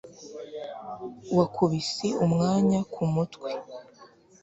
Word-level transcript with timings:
wakubise 1.37 2.07
umwanya 2.25 2.79
kumutwe 2.93 3.49